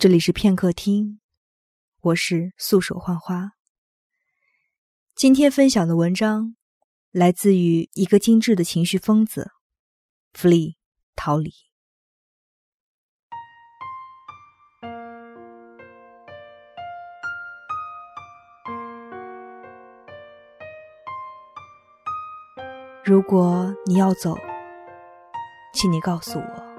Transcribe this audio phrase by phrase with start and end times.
[0.00, 1.20] 这里是片刻听，
[2.00, 3.50] 我是素手幻花。
[5.14, 6.56] 今天分享的文章
[7.10, 9.50] 来自于一个精致的情绪疯子
[10.32, 10.76] ，Flee
[11.14, 11.52] 逃离。
[23.04, 24.34] 如果你要走，
[25.74, 26.69] 请你告诉我。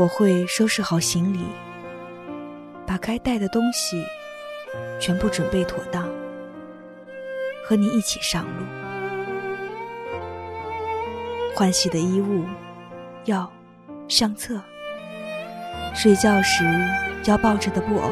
[0.00, 1.40] 我会收拾好行李，
[2.86, 4.02] 把该带的东西
[4.98, 6.08] 全部准备妥当，
[7.62, 8.64] 和你一起上路。
[11.54, 12.46] 换洗的衣物、
[13.26, 13.52] 药、
[14.08, 14.58] 相册，
[15.94, 16.64] 睡觉时
[17.26, 18.08] 要抱着的布偶，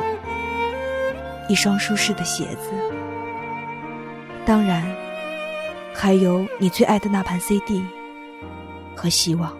[1.48, 2.70] 一双舒适的鞋子，
[4.44, 4.84] 当然
[5.94, 7.82] 还有你最爱的那盘 CD
[8.94, 9.56] 和希望。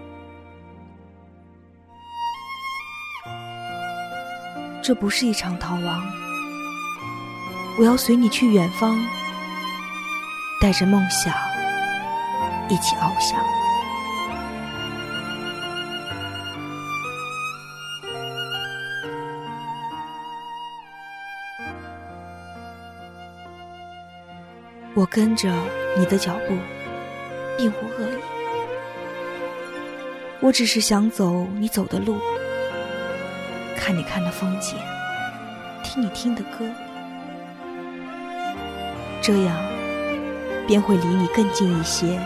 [4.89, 6.03] 这不是一场逃亡，
[7.79, 8.99] 我要随你去远方，
[10.63, 11.35] 带着梦想
[12.71, 13.39] 一起翱翔。
[24.95, 25.53] 我跟着
[25.99, 26.57] 你的脚步，
[27.59, 28.19] 并无恶意，
[30.41, 32.17] 我只是想走你走的路。
[33.89, 34.77] 看你看的风景，
[35.83, 36.71] 听你听的歌，
[39.23, 39.57] 这样
[40.67, 42.21] 便会离你更近一些，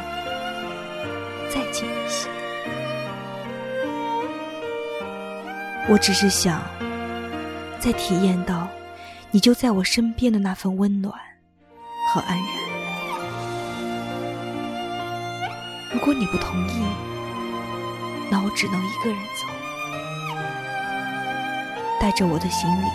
[1.49, 2.29] 再近一些。
[5.89, 6.61] 我只是想，
[7.79, 8.67] 再体验到
[9.31, 11.15] 你就在我身边的那份温暖
[12.13, 12.47] 和安然。
[15.93, 16.83] 如果你不同意，
[18.29, 19.32] 那我只能一个人。
[22.03, 22.87] 带着我的行李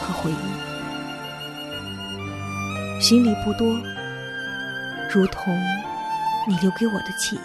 [0.00, 0.36] 和回忆，
[2.98, 3.68] 行李不多，
[5.12, 5.54] 如同
[6.48, 7.40] 你留给我的记忆。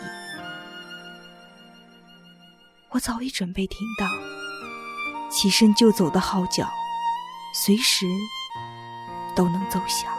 [2.92, 4.10] 我早已准备停当，
[5.30, 6.66] 起身就走的号角，
[7.54, 8.06] 随时
[9.36, 10.10] 都能奏响。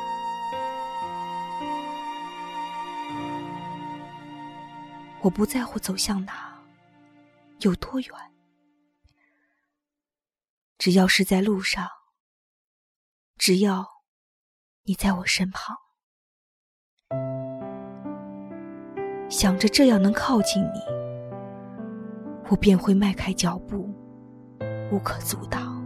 [5.23, 6.53] 我不在乎走向哪，
[7.61, 8.15] 有多远。
[10.79, 11.89] 只要是在路上，
[13.37, 13.85] 只要
[14.85, 15.77] 你在我身旁，
[19.29, 20.79] 想着这样能靠近你，
[22.49, 23.93] 我便会迈开脚步，
[24.93, 25.85] 无可阻挡，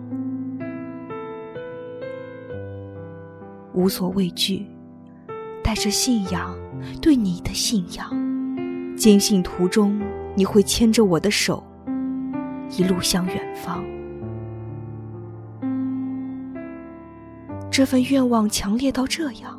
[3.73, 4.67] 无所畏惧，
[5.65, 6.55] 带着信仰，
[7.01, 8.11] 对你的信仰，
[8.95, 9.99] 坚信途中
[10.37, 11.67] 你会牵着我的手，
[12.77, 13.83] 一路向远方。
[17.73, 19.59] 这份愿望强烈到这样，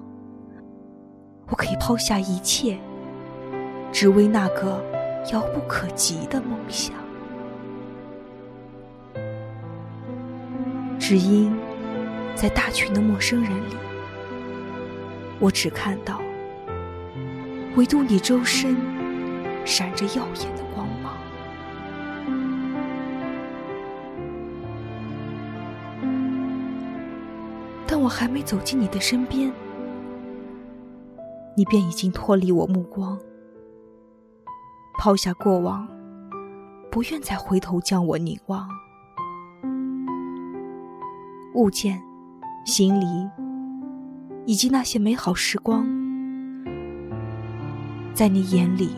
[1.47, 2.77] 我可以抛下一切，
[3.91, 4.79] 只为那个
[5.31, 6.93] 遥不可及的梦想。
[10.99, 11.57] 只因
[12.35, 13.75] 在大群的陌生人里，
[15.39, 16.21] 我只看到
[17.75, 18.77] 唯独你周身
[19.65, 20.87] 闪着耀眼的光
[27.95, 29.53] 但我还没走进你的身边，
[31.55, 33.19] 你便已经脱离我目光，
[34.97, 35.87] 抛下过往，
[36.89, 38.67] 不愿再回头将我凝望。
[41.53, 42.01] 物件、
[42.65, 43.05] 行李，
[44.47, 45.85] 以及那些美好时光，
[48.15, 48.89] 在你眼里，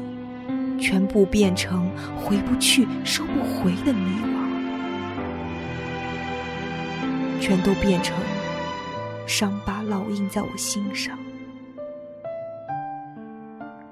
[0.80, 4.26] 全部变成回不去、收不回的迷惘，
[7.42, 8.16] 全都变成。
[9.28, 11.18] 伤疤烙印在我心上，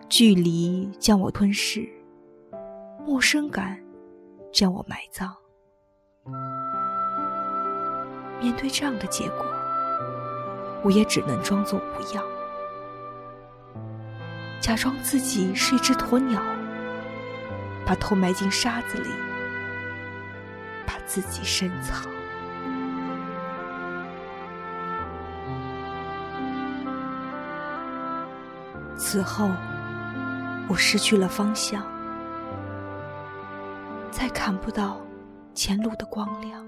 [0.07, 1.89] 距离将我吞噬，
[3.03, 3.79] 陌生感
[4.51, 5.35] 将我埋葬。
[8.39, 9.45] 面对这样的结果，
[10.83, 12.24] 我也只能装作不要，
[14.62, 16.39] 假装自己是一只鸵鸟，
[17.88, 19.09] 把头埋进沙子里，
[20.86, 22.06] 把自己深藏。
[29.13, 29.48] 此后，
[30.68, 31.86] 我失去了方向，
[34.10, 35.00] 再看不到
[35.54, 36.65] 前路的光亮。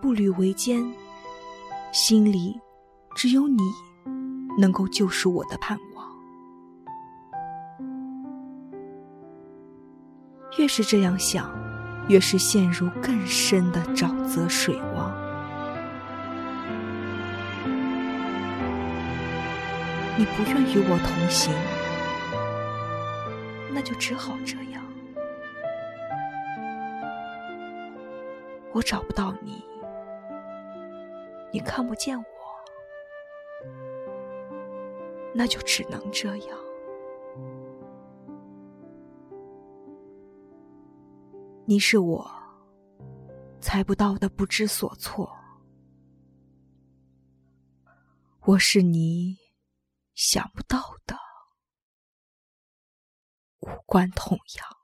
[0.00, 0.82] 步履维艰，
[1.92, 2.58] 心里
[3.14, 3.62] 只有你
[4.56, 6.08] 能够救赎我的盼望。
[10.56, 11.54] 越是这样想，
[12.08, 15.25] 越是陷入更深的沼泽水汪。
[20.18, 21.52] 你不愿与我同行，
[23.70, 24.82] 那就只好这样。
[28.72, 29.62] 我找不到你，
[31.52, 32.24] 你看不见我，
[35.34, 36.58] 那就只能这样。
[41.66, 42.26] 你是我
[43.60, 45.30] 猜不到的不知所措，
[48.46, 49.36] 我是你
[50.16, 51.14] 想不到的
[53.60, 54.76] 无关痛痒。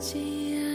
[0.00, 0.30] 记。
[0.40, 0.69] 心